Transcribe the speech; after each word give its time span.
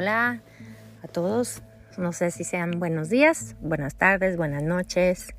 Hola 0.00 0.40
a 1.02 1.08
todos. 1.08 1.62
No 1.98 2.14
sé 2.14 2.30
si 2.30 2.42
sean 2.42 2.78
buenos 2.80 3.10
días, 3.10 3.54
buenas 3.60 3.96
tardes, 3.96 4.38
buenas 4.38 4.62
noches. 4.62 5.34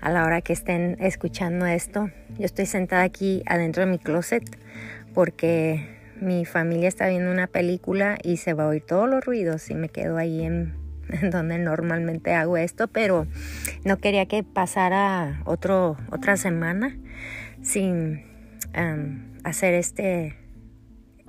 A 0.00 0.10
la 0.10 0.24
hora 0.24 0.40
que 0.40 0.52
estén 0.52 0.96
escuchando 0.98 1.66
esto, 1.66 2.10
yo 2.36 2.44
estoy 2.44 2.66
sentada 2.66 3.04
aquí 3.04 3.44
adentro 3.46 3.84
de 3.84 3.92
mi 3.92 4.00
closet 4.00 4.42
porque 5.14 5.86
mi 6.20 6.44
familia 6.44 6.88
está 6.88 7.06
viendo 7.06 7.30
una 7.30 7.46
película 7.46 8.18
y 8.20 8.38
se 8.38 8.52
va 8.52 8.64
a 8.64 8.66
oír 8.66 8.82
todos 8.84 9.08
los 9.08 9.24
ruidos 9.24 9.70
y 9.70 9.76
me 9.76 9.88
quedo 9.90 10.16
ahí 10.16 10.42
en, 10.42 10.74
donde 11.30 11.56
normalmente 11.58 12.34
hago 12.34 12.56
esto, 12.56 12.88
pero 12.88 13.28
no 13.84 13.98
quería 13.98 14.26
que 14.26 14.42
pasara 14.42 15.40
otro, 15.44 15.96
otra 16.10 16.36
semana 16.36 16.98
sin 17.62 18.24
hacer 19.44 19.74
este, 19.74 20.36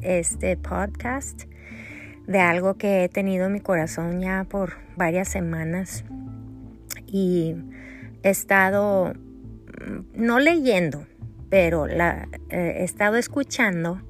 este 0.02 0.58
podcast 0.58 1.44
de 2.28 2.40
algo 2.40 2.76
que 2.76 3.04
he 3.04 3.10
tenido 3.10 3.48
en 3.48 3.54
mi 3.54 3.60
corazón 3.60 4.22
ya 4.22 4.46
por 4.50 4.74
varias 4.96 5.28
semanas 5.28 6.06
y 7.08 7.56
he 8.24 8.30
estado 8.30 9.14
mm, 9.14 10.02
no 10.16 10.40
leyendo, 10.40 11.06
pero 11.50 11.86
la, 11.86 12.28
eh, 12.50 12.78
he 12.80 12.84
estado 12.84 13.18
escuchando. 13.18 14.02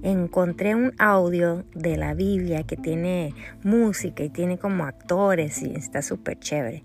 Encontré 0.00 0.76
un 0.76 0.94
audio 0.98 1.64
de 1.74 1.96
la 1.96 2.14
Biblia 2.14 2.62
que 2.62 2.76
tiene 2.76 3.34
música 3.64 4.22
y 4.22 4.28
tiene 4.28 4.56
como 4.56 4.84
actores 4.84 5.60
y 5.62 5.74
está 5.74 6.02
súper 6.02 6.38
chévere. 6.38 6.84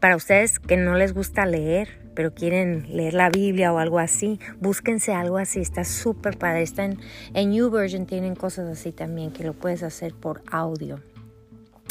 Para 0.00 0.16
ustedes 0.16 0.58
que 0.58 0.78
no 0.78 0.94
les 0.94 1.12
gusta 1.12 1.44
leer, 1.44 1.99
pero 2.14 2.34
quieren 2.34 2.86
leer 2.94 3.14
la 3.14 3.30
Biblia 3.30 3.72
o 3.72 3.78
algo 3.78 3.98
así, 3.98 4.38
búsquense 4.60 5.12
algo 5.12 5.38
así, 5.38 5.60
está 5.60 5.84
súper 5.84 6.38
padre. 6.38 6.62
Está 6.62 6.84
en, 6.84 6.98
en 7.34 7.52
YouVersion, 7.52 8.06
tienen 8.06 8.34
cosas 8.34 8.68
así 8.68 8.92
también 8.92 9.32
que 9.32 9.44
lo 9.44 9.52
puedes 9.52 9.82
hacer 9.82 10.14
por 10.14 10.42
audio. 10.50 11.00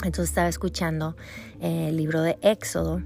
Entonces 0.03 0.30
estaba 0.30 0.47
escuchando 0.47 1.16
eh, 1.59 1.89
el 1.89 1.97
libro 1.97 2.21
de 2.21 2.38
Éxodo, 2.41 3.02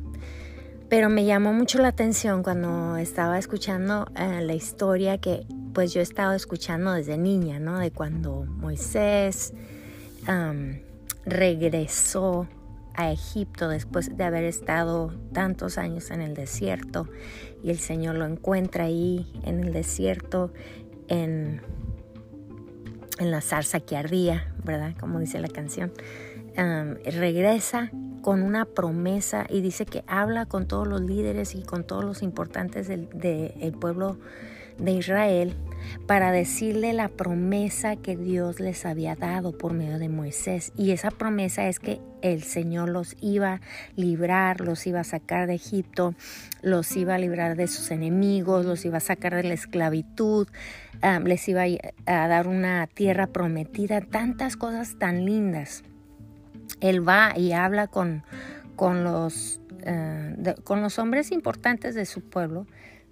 pero 0.89 1.09
me 1.09 1.25
llamó 1.25 1.51
mucho 1.51 1.81
la 1.81 1.87
atención 1.87 2.43
cuando 2.43 2.97
estaba 2.97 3.39
escuchando 3.39 4.05
eh, 4.15 4.41
la 4.43 4.53
historia 4.53 5.17
que 5.17 5.47
pues 5.73 5.91
yo 5.91 6.01
he 6.01 6.03
estado 6.03 6.33
escuchando 6.33 6.93
desde 6.93 7.17
niña, 7.17 7.59
¿no? 7.59 7.79
De 7.79 7.89
cuando 7.89 8.45
Moisés 8.45 9.53
regresó 11.25 12.47
a 12.95 13.11
Egipto 13.11 13.67
después 13.67 14.15
de 14.15 14.23
haber 14.23 14.43
estado 14.43 15.13
tantos 15.33 15.77
años 15.77 16.11
en 16.11 16.21
el 16.21 16.33
desierto 16.33 17.07
y 17.63 17.69
el 17.69 17.79
Señor 17.79 18.15
lo 18.15 18.25
encuentra 18.25 18.85
ahí 18.85 19.31
en 19.43 19.59
el 19.59 19.73
desierto 19.73 20.53
en, 21.07 21.61
en 23.19 23.31
la 23.31 23.41
zarza 23.41 23.79
que 23.79 23.97
ardía, 23.97 24.53
¿verdad? 24.63 24.95
Como 24.99 25.19
dice 25.19 25.39
la 25.39 25.49
canción. 25.49 25.91
regresa 26.55 27.91
con 28.23 28.41
una 28.41 28.65
promesa 28.65 29.45
y 29.49 29.61
dice 29.61 29.85
que 29.85 30.03
habla 30.07 30.45
con 30.45 30.65
todos 30.65 30.87
los 30.87 31.01
líderes 31.01 31.55
y 31.55 31.61
con 31.61 31.83
todos 31.83 32.03
los 32.05 32.23
importantes 32.23 32.87
del 32.87 33.09
de, 33.09 33.75
pueblo 33.79 34.17
de 34.77 34.91
Israel 34.93 35.55
para 36.07 36.31
decirle 36.31 36.93
la 36.93 37.09
promesa 37.09 37.95
que 37.95 38.17
Dios 38.17 38.59
les 38.59 38.85
había 38.85 39.15
dado 39.15 39.57
por 39.57 39.73
medio 39.73 39.99
de 39.99 40.09
Moisés. 40.09 40.73
Y 40.77 40.91
esa 40.91 41.11
promesa 41.11 41.67
es 41.67 41.79
que 41.79 42.01
el 42.21 42.43
Señor 42.43 42.89
los 42.89 43.15
iba 43.21 43.53
a 43.53 43.61
librar, 43.95 44.61
los 44.61 44.87
iba 44.87 45.01
a 45.01 45.03
sacar 45.03 45.47
de 45.47 45.55
Egipto, 45.55 46.15
los 46.61 46.95
iba 46.95 47.15
a 47.15 47.17
librar 47.17 47.55
de 47.55 47.67
sus 47.67 47.91
enemigos, 47.91 48.65
los 48.65 48.85
iba 48.85 48.97
a 48.97 49.01
sacar 49.01 49.35
de 49.35 49.43
la 49.43 49.53
esclavitud, 49.53 50.47
ah, 51.01 51.19
les 51.19 51.47
iba 51.47 51.63
a 52.05 52.27
dar 52.27 52.47
una 52.47 52.87
tierra 52.87 53.27
prometida, 53.27 54.01
tantas 54.01 54.55
cosas 54.55 54.97
tan 54.97 55.25
lindas. 55.25 55.83
Él 56.79 57.07
va 57.07 57.33
y 57.37 57.51
habla 57.51 57.87
con, 57.87 58.23
con 58.75 59.03
los, 59.03 59.61
ah, 59.85 60.31
con 60.63 60.81
los 60.81 60.99
hombres 60.99 61.31
importantes 61.31 61.95
de 61.95 62.05
su 62.05 62.21
pueblo 62.21 62.65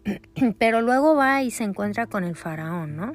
Pero 0.59 0.81
luego 0.81 1.15
va 1.15 1.41
y 1.43 1.51
se 1.51 1.63
encuentra 1.63 2.07
con 2.07 2.23
el 2.23 2.35
faraón, 2.35 2.95
¿no? 2.95 3.13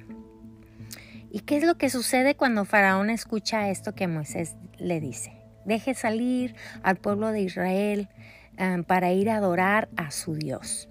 ¿Y 1.31 1.41
qué 1.41 1.59
es 1.59 1.65
lo 1.65 1.77
que 1.77 1.91
sucede 1.91 2.35
cuando 2.35 2.65
faraón 2.65 3.11
escucha 3.11 3.69
esto 3.69 3.95
que 3.95 4.09
Moisés 4.09 4.57
le 4.79 5.01
dice? 5.01 5.33
Deje 5.65 5.95
salir 5.95 6.55
al 6.83 6.97
pueblo 6.97 7.31
de 7.33 7.41
Israel 7.41 8.09
um, 8.59 8.85
para 8.85 9.13
ir 9.13 9.29
a 9.29 9.37
adorar 9.37 9.89
a 9.97 10.11
su 10.11 10.35
Dios. 10.35 10.89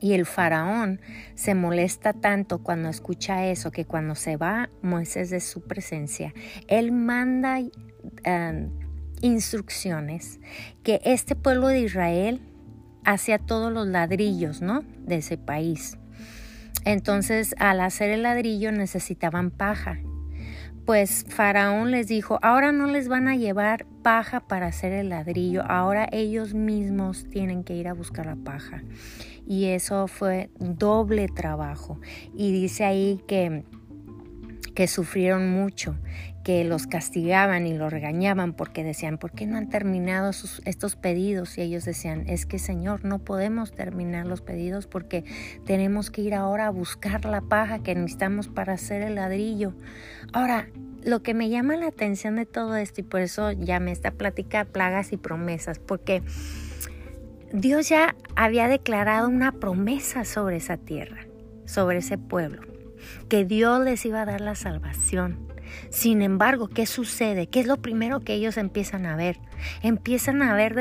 Y 0.00 0.14
el 0.14 0.26
faraón 0.26 1.00
se 1.34 1.54
molesta 1.54 2.12
tanto 2.12 2.62
cuando 2.62 2.88
escucha 2.88 3.46
eso 3.46 3.70
que 3.70 3.84
cuando 3.84 4.14
se 4.14 4.36
va 4.36 4.70
Moisés 4.80 5.30
de 5.30 5.40
su 5.40 5.62
presencia, 5.62 6.32
él 6.66 6.92
manda 6.92 7.58
um, 7.60 8.70
instrucciones 9.20 10.40
que 10.82 11.00
este 11.04 11.34
pueblo 11.34 11.68
de 11.68 11.80
Israel 11.80 12.40
hacia 13.08 13.38
todos 13.38 13.72
los 13.72 13.86
ladrillos, 13.86 14.60
¿no? 14.60 14.84
De 15.06 15.16
ese 15.16 15.38
país. 15.38 15.96
Entonces, 16.84 17.54
al 17.58 17.80
hacer 17.80 18.10
el 18.10 18.22
ladrillo 18.22 18.70
necesitaban 18.70 19.50
paja. 19.50 19.98
Pues 20.84 21.24
Faraón 21.26 21.90
les 21.90 22.06
dijo, 22.06 22.38
ahora 22.42 22.70
no 22.70 22.86
les 22.86 23.08
van 23.08 23.26
a 23.28 23.36
llevar 23.36 23.86
paja 24.02 24.40
para 24.40 24.66
hacer 24.66 24.92
el 24.92 25.08
ladrillo, 25.08 25.62
ahora 25.66 26.06
ellos 26.12 26.52
mismos 26.52 27.26
tienen 27.30 27.64
que 27.64 27.74
ir 27.74 27.88
a 27.88 27.94
buscar 27.94 28.26
la 28.26 28.36
paja. 28.36 28.82
Y 29.46 29.66
eso 29.66 30.06
fue 30.06 30.50
doble 30.58 31.28
trabajo. 31.28 31.98
Y 32.34 32.52
dice 32.52 32.84
ahí 32.84 33.22
que 33.26 33.64
que 34.78 34.86
sufrieron 34.86 35.50
mucho, 35.50 35.96
que 36.44 36.62
los 36.62 36.86
castigaban 36.86 37.66
y 37.66 37.76
los 37.76 37.92
regañaban 37.92 38.52
porque 38.52 38.84
decían, 38.84 39.18
¿por 39.18 39.32
qué 39.32 39.44
no 39.44 39.56
han 39.56 39.68
terminado 39.68 40.30
estos 40.30 40.94
pedidos? 40.94 41.58
Y 41.58 41.62
ellos 41.62 41.84
decían, 41.84 42.28
es 42.28 42.46
que 42.46 42.60
Señor, 42.60 43.04
no 43.04 43.18
podemos 43.18 43.72
terminar 43.72 44.24
los 44.24 44.40
pedidos 44.40 44.86
porque 44.86 45.24
tenemos 45.66 46.12
que 46.12 46.20
ir 46.20 46.32
ahora 46.32 46.68
a 46.68 46.70
buscar 46.70 47.24
la 47.24 47.40
paja 47.40 47.80
que 47.80 47.92
necesitamos 47.96 48.46
para 48.46 48.74
hacer 48.74 49.02
el 49.02 49.16
ladrillo. 49.16 49.74
Ahora, 50.32 50.68
lo 51.02 51.24
que 51.24 51.34
me 51.34 51.48
llama 51.48 51.76
la 51.76 51.88
atención 51.88 52.36
de 52.36 52.46
todo 52.46 52.76
esto, 52.76 53.00
y 53.00 53.04
por 53.04 53.20
eso 53.20 53.50
llamé 53.50 53.90
esta 53.90 54.12
plática 54.12 54.64
plagas 54.64 55.12
y 55.12 55.16
promesas, 55.16 55.80
porque 55.80 56.22
Dios 57.52 57.88
ya 57.88 58.14
había 58.36 58.68
declarado 58.68 59.28
una 59.28 59.50
promesa 59.50 60.24
sobre 60.24 60.58
esa 60.58 60.76
tierra, 60.76 61.26
sobre 61.64 61.98
ese 61.98 62.16
pueblo 62.16 62.77
que 63.28 63.44
Dios 63.44 63.84
les 63.84 64.04
iba 64.04 64.22
a 64.22 64.26
dar 64.26 64.40
la 64.40 64.54
salvación. 64.54 65.48
Sin 65.90 66.22
embargo, 66.22 66.68
¿qué 66.68 66.86
sucede? 66.86 67.46
¿Qué 67.46 67.60
es 67.60 67.66
lo 67.66 67.76
primero 67.76 68.20
que 68.20 68.34
ellos 68.34 68.56
empiezan 68.56 69.06
a 69.06 69.16
ver? 69.16 69.38
Empiezan 69.82 70.42
a 70.42 70.54
ver 70.54 70.76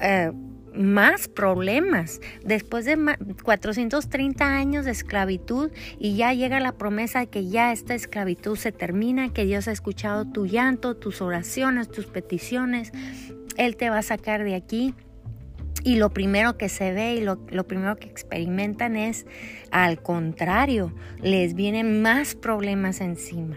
eh, 0.00 0.32
más 0.74 1.28
problemas. 1.28 2.20
Después 2.44 2.84
de 2.84 2.98
430 3.42 4.44
años 4.44 4.84
de 4.84 4.90
esclavitud 4.92 5.70
y 5.98 6.16
ya 6.16 6.32
llega 6.32 6.60
la 6.60 6.72
promesa 6.72 7.20
de 7.20 7.26
que 7.28 7.48
ya 7.48 7.72
esta 7.72 7.94
esclavitud 7.94 8.56
se 8.56 8.72
termina, 8.72 9.32
que 9.32 9.44
Dios 9.44 9.68
ha 9.68 9.72
escuchado 9.72 10.26
tu 10.26 10.46
llanto, 10.46 10.96
tus 10.96 11.20
oraciones, 11.20 11.90
tus 11.90 12.06
peticiones. 12.06 12.92
Él 13.56 13.76
te 13.76 13.90
va 13.90 13.98
a 13.98 14.02
sacar 14.02 14.44
de 14.44 14.54
aquí. 14.54 14.94
Y 15.82 15.96
lo 15.96 16.10
primero 16.10 16.56
que 16.56 16.68
se 16.68 16.92
ve 16.92 17.14
y 17.14 17.20
lo, 17.20 17.66
primero 17.66 17.96
que 17.96 18.08
experimentan 18.08 18.96
es, 18.96 19.26
al 19.70 20.02
contrario, 20.02 20.94
les 21.22 21.54
vienen 21.54 22.02
más 22.02 22.34
problemas 22.34 23.00
encima, 23.00 23.56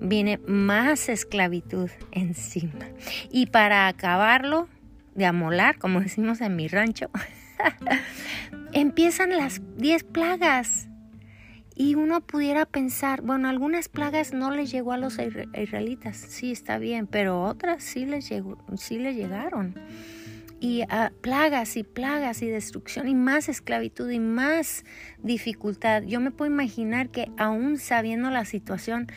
viene 0.00 0.38
más 0.46 1.08
esclavitud 1.08 1.90
encima. 2.10 2.86
Y 3.30 3.46
para 3.46 3.86
acabarlo 3.86 4.68
de 5.14 5.26
amolar, 5.26 5.78
como 5.78 6.00
decimos 6.00 6.40
en 6.40 6.56
mi 6.56 6.66
rancho, 6.66 7.10
empiezan 8.72 9.36
las 9.36 9.60
10 9.76 10.04
plagas. 10.04 10.86
Y 11.76 11.94
uno 11.94 12.20
pudiera 12.20 12.66
pensar, 12.66 13.22
bueno, 13.22 13.48
algunas 13.48 13.88
plagas 13.88 14.34
no 14.34 14.50
les 14.50 14.70
llegó 14.70 14.92
a 14.92 14.98
los 14.98 15.18
israelitas, 15.18 16.18
sí 16.18 16.52
está 16.52 16.76
bien, 16.76 17.06
pero 17.06 17.42
otras 17.42 17.82
sí 17.82 18.04
les, 18.04 18.28
llegó, 18.28 18.58
sí 18.76 18.98
les 18.98 19.16
llegaron 19.16 19.74
y 20.60 20.82
a 20.82 21.10
plagas 21.22 21.76
y 21.76 21.82
plagas 21.82 22.42
y 22.42 22.48
destrucción 22.48 23.08
y 23.08 23.14
más 23.14 23.48
esclavitud 23.48 24.10
y 24.10 24.20
más 24.20 24.84
dificultad. 25.22 26.02
Yo 26.02 26.20
me 26.20 26.30
puedo 26.30 26.50
imaginar 26.50 27.08
que 27.08 27.30
aún 27.38 27.78
sabiendo 27.78 28.30
la 28.30 28.44
situación, 28.44 29.08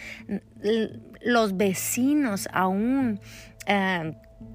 los 1.22 1.58
vecinos 1.58 2.48
aún 2.54 3.20
eh, 3.68 4.14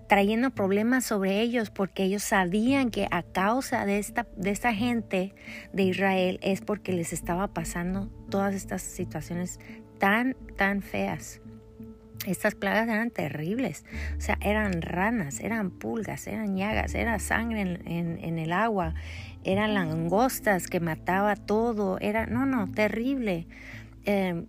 trayendo 0.08 0.50
problemas 0.50 1.05
sobre 1.05 1.40
ellos 1.40 1.70
porque 1.70 2.05
ellos 2.05 2.23
sabían 2.23 2.90
que 2.90 3.06
a 3.11 3.23
causa 3.23 3.85
de 3.85 3.99
esta, 3.99 4.26
de 4.37 4.50
esta 4.50 4.73
gente 4.73 5.35
de 5.75 5.82
Israel 5.82 6.38
es 6.43 6.62
porque 6.62 6.93
les 6.93 7.12
estaba 7.12 7.49
pasando 7.49 8.11
todas 8.31 8.55
estas 8.55 8.81
situaciones 8.81 9.61
tan, 9.99 10.35
tan 10.56 10.81
feas. 10.81 11.43
Estas 12.26 12.55
plagas 12.55 12.88
eran 12.88 13.11
terribles, 13.11 13.85
o 14.17 14.20
sea, 14.20 14.38
eran 14.41 14.82
ranas, 14.82 15.41
eran 15.41 15.70
pulgas, 15.70 16.26
eran 16.26 16.56
llagas, 16.56 16.94
era 16.94 17.19
sangre 17.20 17.61
en, 17.61 18.38
el 18.38 18.53
agua, 18.53 18.94
eran 19.44 19.75
langostas 19.75 20.67
que 20.67 20.81
mataba 20.81 21.37
todo, 21.37 21.99
era, 22.00 22.26
no, 22.26 22.44
no, 22.44 22.70
terrible. 22.73 23.47
Em, 24.05 24.47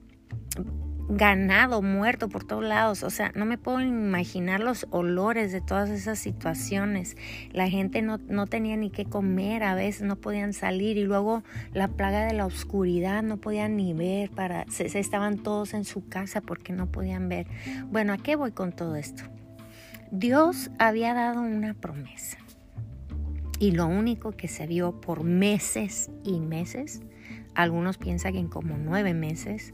ganado 1.10 1.82
muerto 1.82 2.30
por 2.30 2.44
todos 2.44 2.64
lados. 2.64 3.04
O 3.04 3.10
sea, 3.10 3.32
no 3.36 3.46
me 3.46 3.58
puedo 3.58 3.82
imaginar 3.82 4.60
los 4.60 4.88
olores 4.92 5.52
de 5.52 5.60
todas 5.60 5.90
esas 5.90 6.20
situaciones. 6.20 7.18
La 7.52 7.68
gente 7.68 8.02
no, 8.02 8.20
no 8.28 8.46
tenía 8.46 8.78
ni 8.78 8.92
qué 8.92 9.06
comer, 9.06 9.64
a 9.64 9.74
veces 9.74 10.04
no 10.04 10.16
podían 10.16 10.54
salir 10.54 10.98
y 10.98 11.04
luego 11.04 11.44
la 11.74 11.88
plaga 11.88 12.26
de 12.26 12.34
la 12.34 12.46
oscuridad, 12.46 13.24
no 13.24 13.38
podían 13.38 13.76
ni 13.76 13.94
ver, 13.94 14.30
para, 14.30 14.66
se, 14.70 14.86
estaban 15.00 15.40
todos 15.40 15.74
en 15.74 15.84
su 15.84 16.08
casa 16.08 16.42
porque 16.42 16.74
no 16.74 16.86
podían 16.86 17.28
ver. 17.28 17.48
Bueno, 17.90 18.14
¿a 18.14 18.18
qué 18.18 18.36
voy 18.36 18.52
con 18.52 18.72
todo 18.72 18.96
esto? 18.96 19.24
Dios 20.12 20.70
había 20.78 21.14
dado 21.14 21.42
una 21.42 21.74
promesa. 21.74 22.38
Y 23.60 23.72
lo 23.72 23.88
único 23.88 24.32
que 24.32 24.48
se 24.48 24.68
vio 24.68 25.02
por 25.02 25.24
meses 25.24 26.10
y 26.24 26.40
meses, 26.40 27.02
algunos 27.56 27.98
piensan 27.98 28.34
que 28.34 28.40
en 28.40 28.48
como 28.48 28.78
nueve 28.78 29.14
meses, 29.14 29.74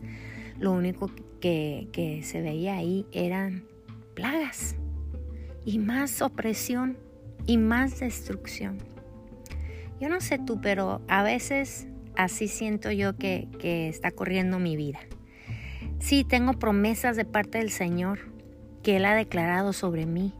lo 0.59 0.71
único 0.71 1.11
que, 1.39 2.21
se 2.23 2.41
veía 2.41 2.75
ahí 2.75 3.05
eran 3.11 3.65
plagas 4.15 4.75
y 5.65 5.79
más 5.79 6.21
opresión 6.21 6.97
y 7.45 7.57
más 7.57 7.99
destrucción. 7.99 8.77
Yo 9.99 10.09
no 10.09 10.21
sé 10.21 10.39
tú, 10.39 10.59
pero 10.61 11.01
a 11.07 11.23
veces 11.23 11.87
así 12.15 12.47
siento 12.47 12.91
yo 12.91 13.15
que, 13.15 13.47
que, 13.59 13.87
está 13.89 14.11
corriendo 14.11 14.59
mi 14.59 14.75
vida. 14.75 14.99
Sí, 15.99 16.23
tengo 16.23 16.53
promesas 16.53 17.15
de 17.15 17.25
parte 17.25 17.59
del 17.59 17.69
Señor 17.69 18.19
que 18.83 18.97
Él 18.97 19.05
ha 19.05 19.15
declarado 19.15 19.73
sobre 19.73 20.05
mí, 20.05 20.33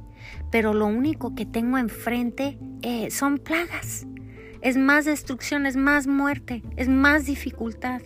pero 0.51 0.73
lo 0.73 0.87
único 0.87 1.35
que 1.35 1.45
tengo 1.45 1.77
enfrente 1.77 2.57
eh, 2.81 3.11
son 3.11 3.37
plagas. 3.37 4.07
Es 4.61 4.77
más 4.77 5.05
destrucción, 5.05 5.65
es 5.65 5.75
más 5.75 6.07
muerte, 6.07 6.63
es 6.75 6.87
más 6.87 7.25
dificultad 7.25 8.01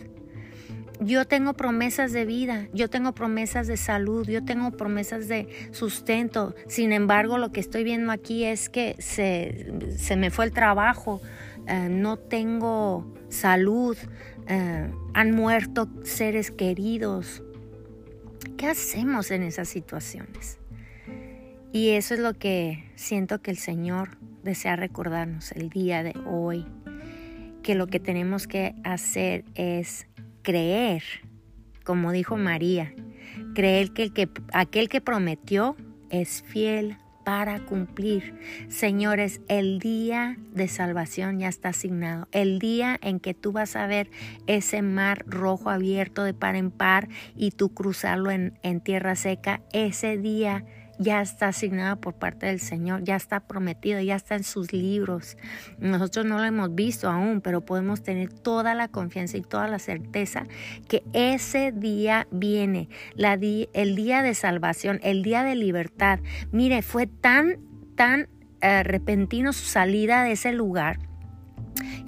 yo 1.00 1.26
tengo 1.26 1.54
promesas 1.54 2.12
de 2.12 2.26
vida, 2.26 2.68
yo 2.72 2.90
tengo 2.90 3.12
promesas 3.12 3.66
de 3.66 3.76
salud, 3.76 4.28
yo 4.28 4.44
tengo 4.44 4.70
promesas 4.72 5.28
de 5.28 5.48
sustento. 5.72 6.54
Sin 6.68 6.92
embargo, 6.92 7.38
lo 7.38 7.52
que 7.52 7.60
estoy 7.60 7.84
viendo 7.84 8.12
aquí 8.12 8.44
es 8.44 8.68
que 8.68 8.96
se, 8.98 10.16
me 10.16 10.30
fue 10.30 10.44
el 10.44 10.52
trabajo, 10.52 11.22
eh, 11.66 11.88
no 11.90 12.18
tengo 12.18 13.14
salud, 13.28 13.96
eh, 14.46 14.90
han 15.14 15.30
muerto 15.34 15.88
seres 16.04 16.50
queridos. 16.50 17.42
¿Qué 18.58 18.66
hacemos 18.66 19.30
en 19.30 19.42
esas 19.42 19.68
situaciones? 19.68 20.58
Y 21.72 21.90
eso 21.90 22.14
es 22.14 22.20
lo 22.20 22.34
que 22.34 22.84
siento 22.96 23.40
que 23.40 23.50
el 23.50 23.56
Señor 23.56 24.18
desea 24.42 24.76
recordarnos 24.76 25.52
el 25.52 25.70
día 25.70 26.02
de 26.02 26.14
hoy, 26.26 26.66
que 27.62 27.74
lo 27.74 27.86
que 27.86 28.00
tenemos 28.00 28.46
que 28.46 28.74
hacer 28.82 29.44
es 29.54 30.06
creer, 30.42 31.02
como 31.84 32.12
dijo 32.12 32.36
María, 32.36 32.94
creer 33.54 33.92
que, 33.92 34.04
el 34.04 34.12
que 34.12 34.28
aquel 34.52 34.88
que 34.88 35.00
prometió 35.00 35.76
es 36.10 36.42
fiel 36.42 36.96
para 37.24 37.60
cumplir. 37.60 38.40
Señores, 38.68 39.40
el 39.48 39.78
día 39.78 40.36
de 40.52 40.68
salvación 40.68 41.38
ya 41.38 41.48
está 41.48 41.68
asignado. 41.68 42.28
El 42.32 42.58
día 42.58 42.98
en 43.02 43.20
que 43.20 43.34
tú 43.34 43.52
vas 43.52 43.76
a 43.76 43.86
ver 43.86 44.10
ese 44.46 44.82
mar 44.82 45.24
rojo 45.26 45.70
abierto 45.70 46.24
de 46.24 46.34
par 46.34 46.56
en 46.56 46.70
par 46.70 47.08
y 47.36 47.50
tú 47.50 47.72
cruzarlo 47.74 48.30
en, 48.30 48.58
en 48.62 48.80
tierra 48.80 49.14
seca, 49.16 49.62
ese 49.72 50.16
día 50.16 50.64
ya 51.00 51.22
está 51.22 51.48
asignada 51.48 51.96
por 51.96 52.14
parte 52.14 52.46
del 52.46 52.60
Señor, 52.60 53.02
ya 53.02 53.16
está 53.16 53.40
prometido, 53.40 54.00
ya 54.00 54.16
está 54.16 54.36
en 54.36 54.44
sus 54.44 54.72
libros. 54.74 55.38
Nosotros 55.78 56.26
no 56.26 56.36
lo 56.36 56.44
hemos 56.44 56.74
visto 56.74 57.08
aún, 57.08 57.40
pero 57.40 57.64
podemos 57.64 58.02
tener 58.02 58.30
toda 58.30 58.74
la 58.74 58.88
confianza 58.88 59.38
y 59.38 59.42
toda 59.42 59.66
la 59.66 59.78
certeza 59.78 60.44
que 60.88 61.02
ese 61.14 61.72
día 61.72 62.28
viene, 62.30 62.90
la 63.14 63.40
el 63.40 63.96
día 63.96 64.22
de 64.22 64.34
salvación, 64.34 65.00
el 65.02 65.22
día 65.22 65.42
de 65.42 65.54
libertad. 65.54 66.20
Mire, 66.52 66.82
fue 66.82 67.06
tan, 67.06 67.56
tan 67.96 68.28
eh, 68.60 68.82
repentino 68.82 69.54
su 69.54 69.64
salida 69.64 70.22
de 70.22 70.32
ese 70.32 70.52
lugar 70.52 70.98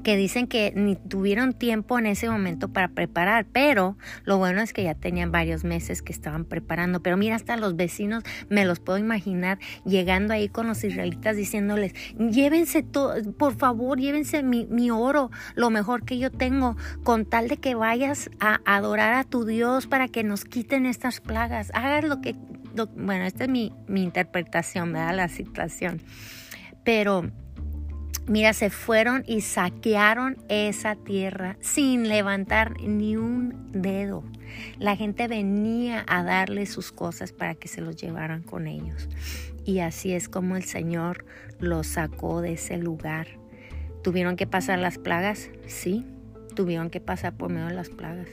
que 0.02 0.16
dicen 0.16 0.46
que 0.46 0.72
ni 0.74 0.96
tuvieron 0.96 1.52
tiempo 1.52 1.98
en 1.98 2.06
ese 2.06 2.28
momento 2.28 2.68
para 2.68 2.88
preparar, 2.88 3.46
pero 3.52 3.96
lo 4.24 4.38
bueno 4.38 4.60
es 4.60 4.72
que 4.72 4.82
ya 4.82 4.94
tenían 4.94 5.30
varios 5.30 5.64
meses 5.64 6.02
que 6.02 6.12
estaban 6.12 6.44
preparando. 6.44 7.00
Pero 7.00 7.16
mira, 7.16 7.36
hasta 7.36 7.56
los 7.56 7.76
vecinos 7.76 8.24
me 8.48 8.64
los 8.64 8.80
puedo 8.80 8.98
imaginar 8.98 9.58
llegando 9.84 10.34
ahí 10.34 10.48
con 10.48 10.66
los 10.66 10.82
israelitas 10.84 11.36
diciéndoles, 11.36 11.94
llévense 12.18 12.82
todo, 12.82 13.14
por 13.32 13.54
favor, 13.56 13.98
llévense 13.98 14.42
mi, 14.42 14.90
oro, 14.90 15.30
lo 15.54 15.70
mejor 15.70 16.04
que 16.04 16.18
yo 16.18 16.30
tengo, 16.30 16.76
con 17.04 17.24
tal 17.24 17.48
de 17.48 17.56
que 17.56 17.74
vayas 17.74 18.30
a 18.40 18.60
adorar 18.64 19.14
a 19.14 19.24
tu 19.24 19.44
Dios 19.44 19.86
para 19.86 20.08
que 20.08 20.24
nos 20.24 20.44
quiten 20.44 20.86
estas 20.86 21.20
plagas. 21.20 21.70
Hagas 21.74 22.04
lo 22.04 22.20
que, 22.20 22.34
bueno, 22.96 23.24
esta 23.24 23.44
es 23.44 23.50
mi, 23.50 23.72
mi 23.86 24.02
interpretación, 24.02 24.92
¿verdad? 24.92 25.14
La 25.14 25.28
situación. 25.28 26.02
Pero 26.84 27.30
Mira, 28.28 28.52
se 28.52 28.70
fueron 28.70 29.24
y 29.26 29.40
saquearon 29.40 30.36
esa 30.48 30.94
tierra 30.94 31.56
sin 31.60 32.08
levantar 32.08 32.80
ni 32.80 33.16
un 33.16 33.72
dedo. 33.72 34.22
La 34.78 34.96
gente 34.96 35.26
venía 35.26 36.04
a 36.06 36.22
darle 36.22 36.66
sus 36.66 36.92
cosas 36.92 37.32
para 37.32 37.56
que 37.56 37.66
se 37.66 37.80
los 37.80 37.96
llevaran 37.96 38.42
con 38.42 38.68
ellos. 38.68 39.08
Y 39.64 39.80
así 39.80 40.12
es 40.12 40.28
como 40.28 40.56
el 40.56 40.62
Señor 40.62 41.24
los 41.58 41.86
sacó 41.88 42.40
de 42.40 42.52
ese 42.52 42.78
lugar. 42.78 43.26
¿Tuvieron 44.02 44.36
que 44.36 44.46
pasar 44.46 44.78
las 44.78 44.98
plagas? 44.98 45.50
Sí, 45.66 46.06
tuvieron 46.54 46.90
que 46.90 47.00
pasar 47.00 47.36
por 47.36 47.50
medio 47.50 47.68
de 47.68 47.74
las 47.74 47.88
plagas, 47.88 48.28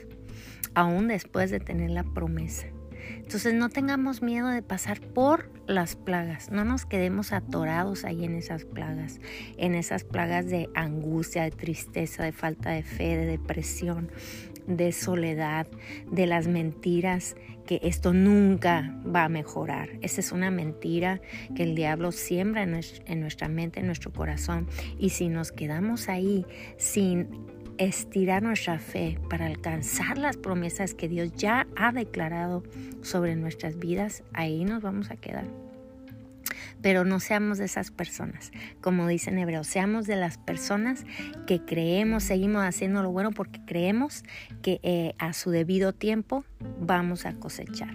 aún 0.76 1.08
después 1.08 1.50
de 1.52 1.60
tener 1.60 1.90
la 1.90 2.04
promesa. 2.04 2.68
Entonces 3.18 3.54
no 3.54 3.70
tengamos 3.70 4.22
miedo 4.22 4.48
de 4.48 4.62
pasar 4.62 5.00
por 5.02 5.50
las 5.68 5.96
plagas, 5.96 6.50
no 6.52 6.66
nos 6.66 6.86
quedemos 6.86 7.32
atorados 7.32 8.04
ahí 8.04 8.26
en 8.26 8.36
esas 8.36 8.66
plagas, 8.66 9.20
en 9.58 9.76
esas 9.76 10.04
plagas 10.04 10.48
de 10.48 10.70
angustia, 10.74 11.44
de 11.44 11.52
tristeza, 11.52 12.24
de 12.24 12.32
falta 12.32 12.72
de 12.72 12.82
fe, 12.84 13.18
de 13.18 13.26
depresión, 13.26 14.10
de 14.66 14.92
soledad, 14.92 15.68
de 16.12 16.26
las 16.26 16.48
mentiras 16.48 17.36
que 17.66 17.80
esto 17.84 18.14
nunca 18.14 18.96
va 19.06 19.26
a 19.26 19.30
mejorar. 19.30 19.90
Esa 20.02 20.22
es 20.22 20.32
una 20.32 20.50
mentira 20.50 21.22
que 21.56 21.62
el 21.62 21.76
diablo 21.76 22.12
siembra 22.12 22.64
en 22.64 23.20
nuestra 23.20 23.48
mente, 23.48 23.80
en 23.80 23.86
nuestro 23.86 24.12
corazón. 24.12 24.68
Y 24.98 25.10
si 25.10 25.30
nos 25.30 25.52
quedamos 25.52 26.10
ahí 26.10 26.48
sin 26.78 27.28
estirar 27.80 28.44
nuestra 28.44 28.78
fe 28.78 29.18
para 29.30 29.48
alcanzar 29.48 30.18
las 30.18 30.38
promesas 30.38 30.94
que 30.94 31.08
Dios 31.08 31.32
ya 31.34 31.66
ha 31.76 31.92
declarado 31.92 32.64
sobre 33.02 33.36
nuestras 33.36 33.80
vidas, 33.80 34.24
ahí 34.34 34.66
nos 34.66 34.84
vamos 34.84 35.10
a 35.10 35.16
quedar. 35.16 35.46
Pero 36.82 37.04
no 37.04 37.20
seamos 37.20 37.58
de 37.58 37.66
esas 37.66 37.92
personas, 37.92 38.52
como 38.82 39.08
dice 39.08 39.30
en 39.32 39.40
hebreo, 39.40 39.64
seamos 39.64 40.06
de 40.08 40.16
las 40.16 40.38
personas 40.38 41.06
que 41.48 41.60
creemos, 41.60 42.24
seguimos 42.24 42.64
haciendo 42.64 43.02
lo 43.02 43.12
bueno 43.12 43.32
porque 43.32 43.60
creemos 43.66 44.24
que 44.62 44.80
eh, 44.84 45.14
a 45.18 45.34
su 45.34 45.50
debido 45.50 45.94
tiempo 45.94 46.46
vamos 46.80 47.26
a 47.26 47.34
cosechar. 47.34 47.94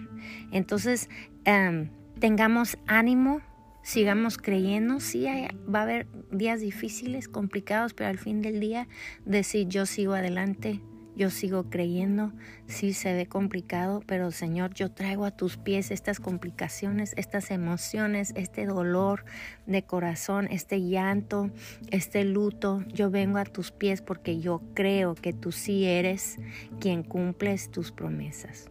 Entonces, 0.51 1.09
em, 1.45 1.91
tengamos 2.19 2.79
ánimo, 2.87 3.41
sigamos 3.85 4.39
creyendo, 4.39 4.99
sí 4.99 5.27
va 5.73 5.81
a 5.81 5.83
haber 5.83 6.09
días 6.33 6.61
difíciles, 6.61 7.29
complicados, 7.29 7.95
pero 7.95 8.11
al 8.11 8.19
fin 8.19 8.43
del 8.43 8.59
día 8.59 8.89
decir 9.25 9.69
yo 9.69 9.87
sigo 9.87 10.15
adelante, 10.15 10.81
yo 11.17 11.31
sigo 11.31 11.65
creyendo, 11.71 12.33
sí 12.67 12.93
se 12.93 13.13
ve 13.13 13.27
complicado, 13.27 14.03
pero 14.07 14.31
Señor, 14.31 14.75
yo 14.75 14.91
traigo 14.91 15.25
a 15.25 15.31
tus 15.31 15.57
pies 15.57 15.91
estas 15.91 16.21
complicaciones, 16.21 17.13
estas 17.17 17.51
emociones, 17.51 18.33
este 18.37 18.67
dolor 18.67 19.25
de 19.67 19.83
corazón, 19.83 20.49
este 20.51 20.83
llanto, 20.83 21.51
este 21.91 22.25
luto. 22.25 22.83
Yo 22.93 23.11
vengo 23.11 23.39
a 23.39 23.45
tus 23.45 23.71
pies 23.71 24.03
porque 24.03 24.41
yo 24.41 24.61
creo 24.75 25.15
que 25.15 25.33
tú 25.33 25.53
sí 25.53 25.85
eres 25.85 26.39
quien 26.81 27.03
cumples 27.03 27.71
tus 27.71 27.93
promesas 27.93 28.71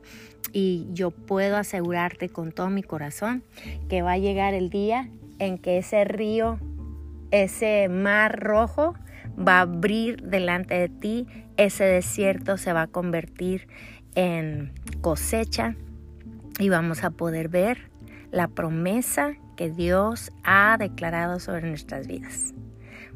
y 0.52 0.88
yo 0.92 1.12
puedo 1.12 1.58
asegurarte 1.58 2.30
con 2.30 2.52
todo 2.52 2.70
mi 2.70 2.84
corazón 2.84 3.44
que 3.90 4.02
va 4.02 4.14
a 4.14 4.18
llegar 4.18 4.54
el 4.54 4.70
día 4.70 5.10
en 5.40 5.58
que 5.58 5.78
ese 5.78 6.04
río, 6.04 6.60
ese 7.32 7.90
mar 7.90 8.40
rojo 8.40 8.96
va 9.38 9.60
a 9.60 9.62
abrir 9.62 10.22
delante 10.22 10.75
de 10.75 10.90
ti, 10.90 11.28
ese 11.58 11.84
desierto 11.84 12.58
se 12.58 12.74
va 12.74 12.84
a 12.84 12.88
convertir 12.88 13.68
en 14.16 14.72
cosecha 15.02 15.75
y 16.60 16.70
vamos 16.70 17.04
a 17.04 17.12
poder 17.12 17.50
ver 17.50 17.92
la 18.32 18.48
promesa 18.48 19.36
que 19.56 19.70
Dios 19.70 20.32
ha 20.44 20.78
declarado 20.78 21.40
sobre 21.40 21.68
nuestras 21.68 22.08
vidas. 22.08 22.54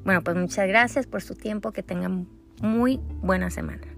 Bueno, 0.04 0.24
pues 0.24 0.38
muchas 0.38 0.68
gracias 0.68 1.08
por 1.08 1.22
su 1.22 1.36
tiempo, 1.36 1.72
que 1.72 1.84
tengan 1.84 2.28
muy 2.62 3.00
buena 3.22 3.50
semana. 3.50 3.97